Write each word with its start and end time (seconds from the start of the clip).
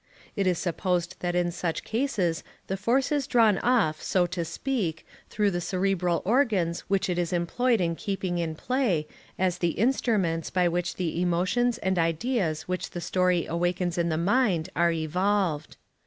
It 0.35 0.47
is 0.47 0.57
supposed 0.57 1.17
that 1.19 1.35
in 1.35 1.51
such 1.51 1.83
cases 1.83 2.43
the 2.65 2.75
force 2.75 3.11
is 3.11 3.27
drawn 3.27 3.59
off, 3.59 4.01
so 4.01 4.25
to 4.25 4.43
speak, 4.43 5.05
through 5.29 5.51
the 5.51 5.61
cerebral 5.61 6.23
organs 6.25 6.79
which 6.87 7.07
it 7.07 7.19
is 7.19 7.31
employed 7.31 7.79
in 7.79 7.95
keeping 7.95 8.39
in 8.39 8.55
play, 8.55 9.05
as 9.37 9.59
the 9.59 9.73
instruments 9.77 10.49
by 10.49 10.67
which 10.67 10.95
the 10.95 11.21
emotions 11.21 11.77
and 11.77 11.99
ideas 11.99 12.63
which 12.63 12.89
the 12.89 12.99
story 12.99 13.45
awakens 13.45 13.95
in 13.99 14.09
the 14.09 14.17
mind 14.17 14.69
are 14.75 14.91
evolved. 14.91 15.77